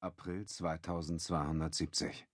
[0.00, 2.24] April 2270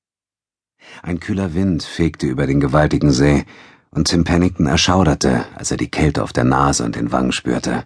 [1.02, 3.46] Ein kühler Wind fegte über den gewaltigen See,
[3.90, 7.84] und Tim Pennington erschauderte, als er die Kälte auf der Nase und den Wangen spürte.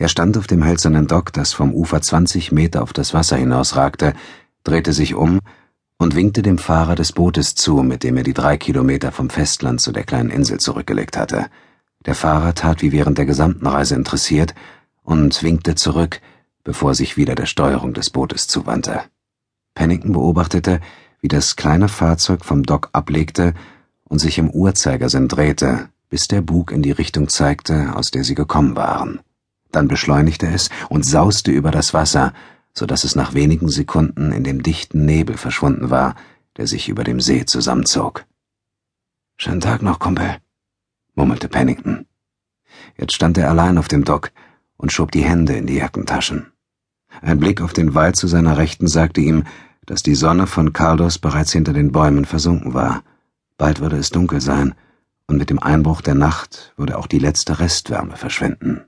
[0.00, 4.14] Er stand auf dem hölzernen Dock, das vom Ufer 20 Meter auf das Wasser hinausragte,
[4.64, 5.38] drehte sich um
[5.96, 9.80] und winkte dem Fahrer des Bootes zu, mit dem er die drei Kilometer vom Festland
[9.80, 11.46] zu der kleinen Insel zurückgelegt hatte.
[12.04, 14.56] Der Fahrer tat wie während der gesamten Reise interessiert
[15.04, 16.20] und winkte zurück,
[16.64, 19.02] bevor sich wieder der Steuerung des Bootes zuwandte.
[19.74, 20.80] Pennington beobachtete,
[21.20, 23.54] wie das kleine Fahrzeug vom Dock ablegte
[24.04, 28.34] und sich im Uhrzeigersinn drehte, bis der Bug in die Richtung zeigte, aus der sie
[28.34, 29.20] gekommen waren.
[29.72, 32.32] Dann beschleunigte es und sauste über das Wasser,
[32.72, 36.14] so dass es nach wenigen Sekunden in dem dichten Nebel verschwunden war,
[36.56, 38.24] der sich über dem See zusammenzog.
[39.36, 40.38] Schönen Tag noch, Kumpel,
[41.14, 42.06] murmelte Pennington.
[42.96, 44.30] Jetzt stand er allein auf dem Dock
[44.76, 46.53] und schob die Hände in die Jackentaschen.
[47.22, 49.44] Ein Blick auf den Wald zu seiner Rechten sagte ihm,
[49.86, 53.02] dass die Sonne von Carlos bereits hinter den Bäumen versunken war.
[53.58, 54.74] Bald würde es dunkel sein,
[55.26, 58.84] und mit dem Einbruch der Nacht würde auch die letzte Restwärme verschwinden.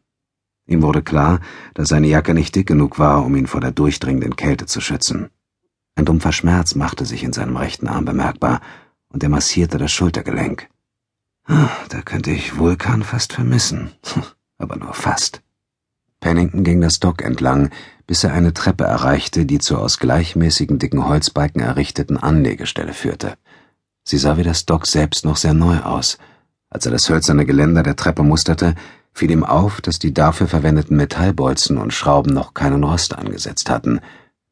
[0.67, 1.41] Ihm wurde klar,
[1.75, 5.31] dass seine Jacke nicht dick genug war, um ihn vor der durchdringenden Kälte zu schützen.
[5.95, 8.61] Ein dumpfer Schmerz machte sich in seinem rechten Arm bemerkbar,
[9.09, 10.69] und er massierte das Schultergelenk.
[11.45, 13.93] Ah, da könnte ich Vulkan fast vermissen,
[14.59, 15.43] aber nur fast.
[16.21, 17.71] Pennington ging das Dock entlang,
[18.07, 23.35] bis er eine Treppe erreichte, die zur aus gleichmäßigen dicken Holzbalken errichteten Anlegestelle führte.
[24.05, 26.19] Sie sah wie das Dock selbst noch sehr neu aus.
[26.71, 28.75] Als er das hölzerne Geländer der Treppe musterte,
[29.13, 34.01] fiel ihm auf, dass die dafür verwendeten Metallbolzen und Schrauben noch keinen Rost angesetzt hatten.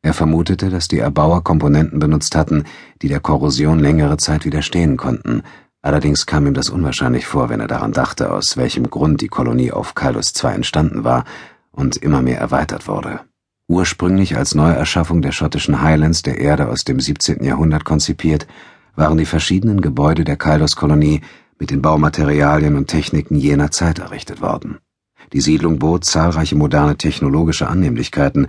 [0.03, 2.65] Er vermutete, dass die Erbauer Komponenten benutzt hatten,
[3.03, 5.43] die der Korrosion längere Zeit widerstehen konnten,
[5.83, 9.73] allerdings kam ihm das unwahrscheinlich vor, wenn er daran dachte, aus welchem Grund die Kolonie
[9.73, 11.25] auf Kalos II entstanden war
[11.75, 13.21] und immer mehr erweitert wurde.
[13.69, 17.43] Ursprünglich als Neuerschaffung der schottischen Highlands der Erde aus dem 17.
[17.43, 18.47] Jahrhundert konzipiert,
[18.95, 21.23] waren die verschiedenen Gebäude der Kailos-Kolonie
[21.59, 24.79] mit den Baumaterialien und Techniken jener Zeit errichtet worden.
[25.33, 28.47] Die Siedlung bot zahlreiche moderne technologische Annehmlichkeiten,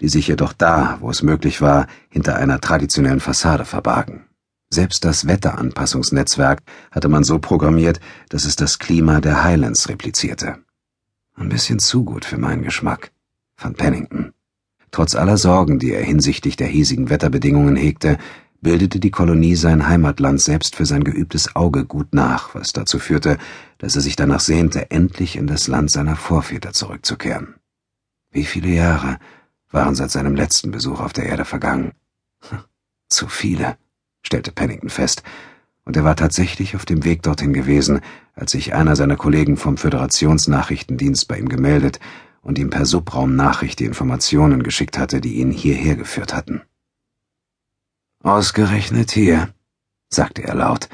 [0.00, 4.24] die sich jedoch da, wo es möglich war, hinter einer traditionellen Fassade verbargen.
[4.68, 10.58] Selbst das Wetteranpassungsnetzwerk hatte man so programmiert, dass es das Klima der Highlands replizierte.
[11.36, 13.12] Ein bisschen zu gut für meinen Geschmack,
[13.56, 14.32] fand Pennington.
[14.90, 18.18] Trotz aller Sorgen, die er hinsichtlich der hiesigen Wetterbedingungen hegte,
[18.62, 23.36] bildete die Kolonie sein Heimatland selbst für sein geübtes Auge gut nach, was dazu führte,
[23.76, 27.56] dass er sich danach sehnte, endlich in das Land seiner Vorväter zurückzukehren.
[28.30, 29.18] Wie viele Jahre
[29.70, 31.92] waren seit seinem letzten Besuch auf der Erde vergangen?
[32.48, 32.60] Hm,
[33.10, 33.76] zu viele,
[34.22, 35.22] stellte Pennington fest,
[35.86, 38.00] und er war tatsächlich auf dem Weg dorthin gewesen,
[38.34, 42.00] als sich einer seiner Kollegen vom Föderationsnachrichtendienst bei ihm gemeldet
[42.42, 46.60] und ihm per Subraumnachricht die Informationen geschickt hatte, die ihn hierher geführt hatten.
[48.22, 49.54] Ausgerechnet hier,
[50.08, 50.88] sagte er laut,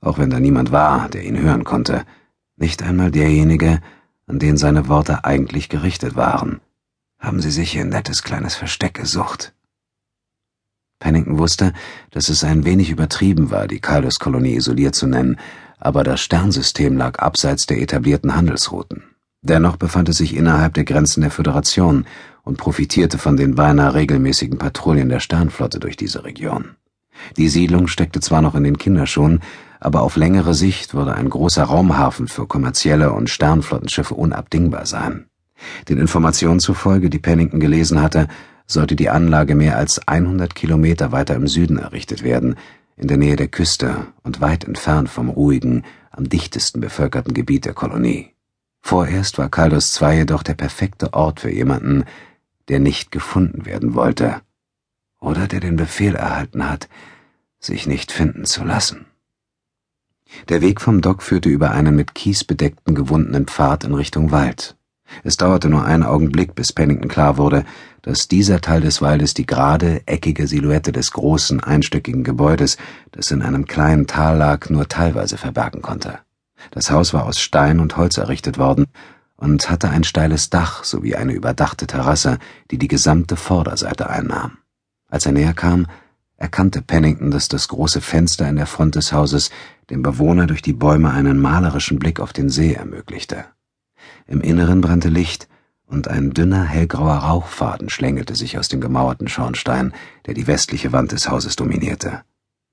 [0.00, 2.06] auch wenn da niemand war, der ihn hören konnte,
[2.56, 3.80] nicht einmal derjenige,
[4.26, 6.60] an den seine Worte eigentlich gerichtet waren.
[7.18, 9.54] Haben Sie sich ein nettes kleines Versteck gesucht?
[11.00, 11.72] Pennington wusste,
[12.10, 15.36] dass es ein wenig übertrieben war, die Kalos-Kolonie isoliert zu nennen,
[15.78, 19.04] aber das Sternsystem lag abseits der etablierten Handelsrouten.
[19.42, 22.06] Dennoch befand es sich innerhalb der Grenzen der Föderation
[22.42, 26.70] und profitierte von den beinahe regelmäßigen Patrouillen der Sternflotte durch diese Region.
[27.36, 29.40] Die Siedlung steckte zwar noch in den Kinderschuhen,
[29.80, 35.26] aber auf längere Sicht würde ein großer Raumhafen für kommerzielle und Sternflottenschiffe unabdingbar sein.
[35.88, 38.28] Den Informationen zufolge, die Pennington gelesen hatte,
[38.68, 42.56] sollte die Anlage mehr als 100 Kilometer weiter im Süden errichtet werden,
[42.96, 47.74] in der Nähe der Küste und weit entfernt vom ruhigen, am dichtesten bevölkerten Gebiet der
[47.74, 48.34] Kolonie.
[48.80, 52.04] Vorerst war Kaldos II jedoch der perfekte Ort für jemanden,
[52.68, 54.40] der nicht gefunden werden wollte
[55.20, 56.88] oder der den Befehl erhalten hat,
[57.58, 59.06] sich nicht finden zu lassen.
[60.48, 64.77] Der Weg vom Dock führte über einen mit Kies bedeckten gewundenen Pfad in Richtung Wald.
[65.24, 67.64] Es dauerte nur einen Augenblick, bis Pennington klar wurde,
[68.02, 72.76] dass dieser Teil des Waldes die gerade, eckige Silhouette des großen, einstöckigen Gebäudes,
[73.12, 76.18] das in einem kleinen Tal lag, nur teilweise verbergen konnte.
[76.70, 78.86] Das Haus war aus Stein und Holz errichtet worden
[79.36, 82.38] und hatte ein steiles Dach sowie eine überdachte Terrasse,
[82.70, 84.58] die die gesamte Vorderseite einnahm.
[85.08, 85.86] Als er näher kam,
[86.36, 89.50] erkannte Pennington, dass das große Fenster in der Front des Hauses
[89.90, 93.46] dem Bewohner durch die Bäume einen malerischen Blick auf den See ermöglichte.
[94.26, 95.48] Im Inneren brannte Licht,
[95.86, 99.94] und ein dünner hellgrauer Rauchfaden schlängelte sich aus dem gemauerten Schornstein,
[100.26, 102.22] der die westliche Wand des Hauses dominierte.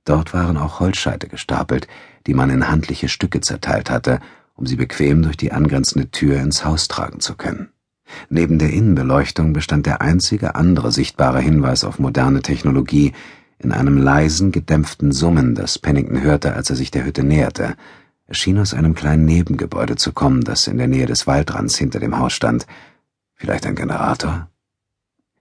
[0.03, 1.87] Dort waren auch Holzscheite gestapelt,
[2.27, 4.19] die man in handliche Stücke zerteilt hatte,
[4.53, 7.69] um sie bequem durch die angrenzende Tür ins Haus tragen zu können.
[8.29, 13.13] Neben der Innenbeleuchtung bestand der einzige andere sichtbare Hinweis auf moderne Technologie
[13.57, 17.75] in einem leisen, gedämpften Summen, das Pennington hörte, als er sich der Hütte näherte.
[18.27, 21.99] Es schien aus einem kleinen Nebengebäude zu kommen, das in der Nähe des Waldrands hinter
[21.99, 22.65] dem Haus stand.
[23.35, 24.49] Vielleicht ein Generator?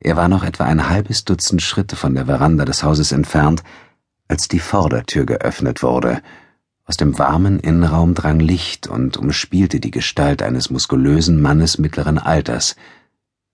[0.00, 3.62] Er war noch etwa ein halbes Dutzend Schritte von der Veranda des Hauses entfernt,
[4.28, 6.20] als die Vordertür geöffnet wurde.
[6.84, 12.76] Aus dem warmen Innenraum drang Licht und umspielte die Gestalt eines muskulösen Mannes mittleren Alters.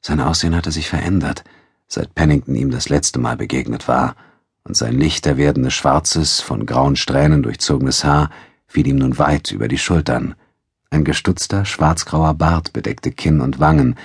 [0.00, 1.44] Sein Aussehen hatte sich verändert,
[1.86, 4.16] seit Pennington ihm das letzte Mal begegnet war,
[4.64, 8.30] und sein lichter werdendes schwarzes, von grauen Strähnen durchzogenes Haar
[8.70, 10.36] fiel ihm nun weit über die Schultern.
[10.90, 13.96] Ein gestutzter, schwarzgrauer Bart bedeckte Kinn und Wangen,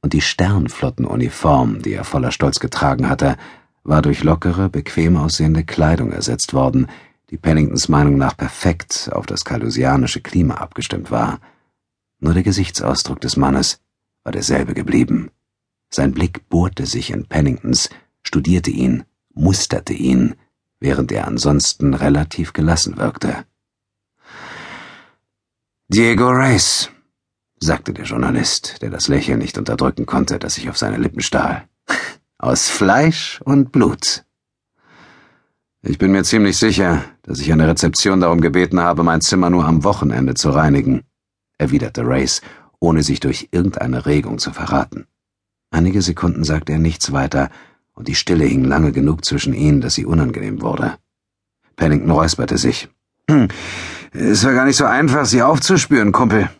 [0.00, 3.36] und die Sternflottenuniform, die er voller Stolz getragen hatte,
[3.82, 6.86] war durch lockere, bequem aussehende Kleidung ersetzt worden,
[7.30, 11.40] die Penningtons Meinung nach perfekt auf das kalusianische Klima abgestimmt war.
[12.20, 13.80] Nur der Gesichtsausdruck des Mannes
[14.24, 15.30] war derselbe geblieben.
[15.90, 17.90] Sein Blick bohrte sich in Penningtons,
[18.22, 19.04] studierte ihn,
[19.34, 20.34] musterte ihn,
[20.80, 23.44] während er ansonsten relativ gelassen wirkte.
[25.90, 26.90] Diego Reyes,
[27.60, 31.66] sagte der Journalist, der das Lächeln nicht unterdrücken konnte, das sich auf seine Lippen stahl.
[32.38, 34.26] Aus Fleisch und Blut.
[35.80, 39.48] Ich bin mir ziemlich sicher, dass ich an der Rezeption darum gebeten habe, mein Zimmer
[39.48, 41.04] nur am Wochenende zu reinigen,
[41.56, 42.42] erwiderte Race,
[42.80, 45.06] ohne sich durch irgendeine Regung zu verraten.
[45.70, 47.48] Einige Sekunden sagte er nichts weiter,
[47.94, 50.98] und die Stille hing lange genug zwischen ihnen, dass sie unangenehm wurde.
[51.76, 52.90] Pennington räusperte sich.
[54.12, 56.50] Es war gar nicht so einfach, sie aufzuspüren, Kumpel.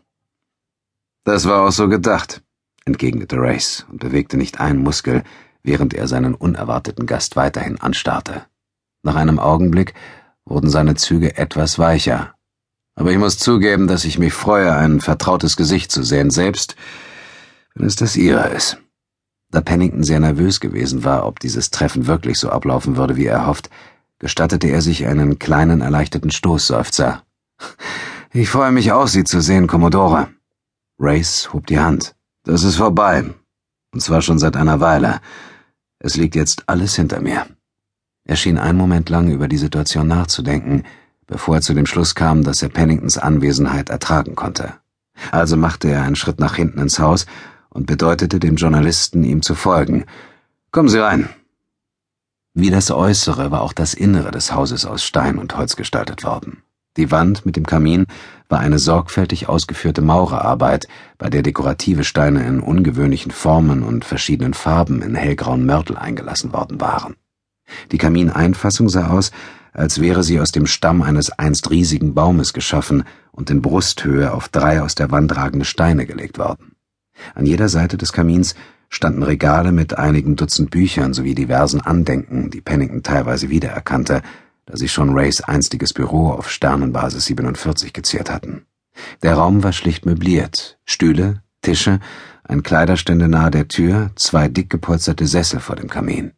[1.24, 2.42] Das war auch so gedacht,
[2.84, 5.22] entgegnete Race und bewegte nicht einen Muskel,
[5.62, 8.46] während er seinen unerwarteten Gast weiterhin anstarrte.
[9.02, 9.94] Nach einem Augenblick
[10.44, 12.34] wurden seine Züge etwas weicher.
[12.94, 16.76] Aber ich muss zugeben, dass ich mich freue, ein vertrautes Gesicht zu sehen, selbst
[17.74, 18.78] wenn es das ihre ist.
[19.50, 23.46] Da Pennington sehr nervös gewesen war, ob dieses Treffen wirklich so ablaufen würde, wie er
[23.46, 23.70] hofft,
[24.18, 27.22] gestattete er sich einen kleinen erleichterten Stoßseufzer.
[28.32, 30.28] Ich freue mich auch, Sie zu sehen, Commodore.
[30.98, 32.14] Race hob die Hand.
[32.44, 33.24] Das ist vorbei.
[33.92, 35.20] Und zwar schon seit einer Weile.
[35.98, 37.46] Es liegt jetzt alles hinter mir.
[38.24, 40.84] Er schien einen Moment lang über die Situation nachzudenken,
[41.26, 44.74] bevor er zu dem Schluss kam, dass er Penningtons Anwesenheit ertragen konnte.
[45.30, 47.24] Also machte er einen Schritt nach hinten ins Haus
[47.70, 50.04] und bedeutete dem Journalisten, ihm zu folgen.
[50.70, 51.30] Kommen Sie rein.
[52.52, 56.62] Wie das Äußere war auch das Innere des Hauses aus Stein und Holz gestaltet worden.
[56.98, 58.06] Die Wand mit dem Kamin
[58.48, 65.00] war eine sorgfältig ausgeführte Maurerarbeit, bei der dekorative Steine in ungewöhnlichen Formen und verschiedenen Farben
[65.02, 67.14] in hellgrauen Mörtel eingelassen worden waren.
[67.92, 69.30] Die Kamineinfassung sah aus,
[69.72, 74.48] als wäre sie aus dem Stamm eines einst riesigen Baumes geschaffen und in Brusthöhe auf
[74.48, 76.72] drei aus der Wand ragende Steine gelegt worden.
[77.36, 78.56] An jeder Seite des Kamins
[78.88, 84.22] standen Regale mit einigen Dutzend Büchern sowie diversen Andenken, die Pennington teilweise wiedererkannte,
[84.68, 88.66] da sie schon Rays einstiges Büro auf Sternenbasis 47 gezehrt hatten.
[89.22, 90.78] Der Raum war schlicht möbliert.
[90.84, 92.00] Stühle, Tische,
[92.44, 96.32] ein Kleiderständer nahe der Tür, zwei dick gepolsterte Sessel vor dem Kamin.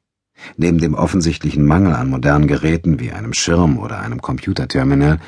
[0.57, 5.19] Neben dem offensichtlichen Mangel an modernen Geräten wie einem Schirm oder einem Computerterminal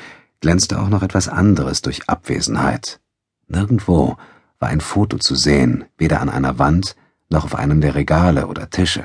[0.41, 3.01] glänzte auch noch etwas anderes durch Abwesenheit.
[3.49, 4.17] Nirgendwo
[4.61, 6.95] war ein Foto zu sehen, weder an einer Wand
[7.29, 9.05] noch auf einem der Regale oder Tische.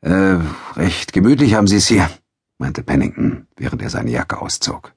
[0.00, 0.38] Äh,
[0.76, 2.08] recht gemütlich haben Sie es hier,
[2.58, 4.92] meinte Pennington, während er seine Jacke auszog.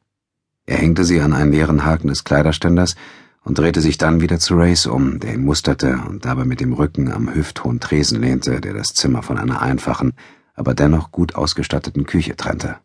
[0.66, 2.96] Er hängte sie an einen leeren Haken des Kleiderständers
[3.44, 6.74] und drehte sich dann wieder zu Race um, der ihn musterte und dabei mit dem
[6.74, 10.14] Rücken am hüfthohen Tresen lehnte, der das Zimmer von einer einfachen,
[10.54, 12.78] aber dennoch gut ausgestatteten Küche trennte.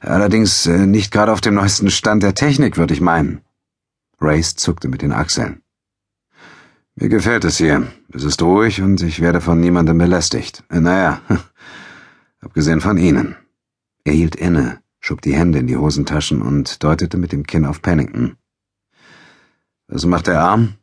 [0.00, 3.40] Allerdings äh, nicht gerade auf dem neuesten Stand der Technik, würde ich meinen.
[4.20, 5.62] Race zuckte mit den Achseln.
[6.94, 7.86] Mir gefällt es hier.
[8.12, 10.64] Es ist ruhig und ich werde von niemandem belästigt.
[10.70, 11.20] Äh, naja,
[12.40, 13.36] abgesehen von Ihnen.
[14.04, 17.82] Er hielt inne, schob die Hände in die Hosentaschen und deutete mit dem Kinn auf
[17.82, 18.36] Pennington.
[19.88, 20.74] Was macht der Arm?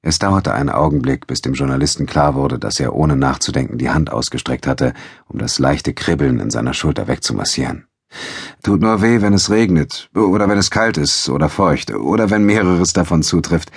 [0.00, 4.10] Es dauerte einen Augenblick, bis dem Journalisten klar wurde, dass er ohne nachzudenken die Hand
[4.12, 4.94] ausgestreckt hatte,
[5.26, 7.86] um das leichte Kribbeln in seiner Schulter wegzumassieren.
[8.62, 12.44] Tut nur weh, wenn es regnet, oder wenn es kalt ist, oder feucht, oder wenn
[12.44, 13.70] mehreres davon zutrifft.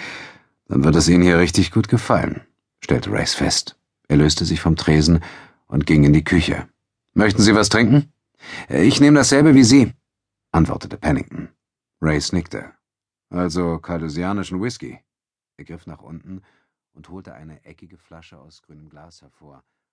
[0.67, 2.41] Dann wird es Ihnen hier richtig gut gefallen,
[2.79, 3.77] stellte Race fest.
[4.07, 5.19] Er löste sich vom Tresen
[5.67, 6.67] und ging in die Küche.
[7.13, 8.13] Möchten Sie was trinken?
[8.70, 9.93] Ich nehme dasselbe wie Sie,
[10.51, 11.50] antwortete Pennington.
[12.01, 12.74] Race nickte.
[13.29, 15.00] Also cardusianischen Whisky.
[15.58, 16.41] Er griff nach unten
[16.93, 19.63] und holte eine eckige Flasche aus grünem Glas hervor.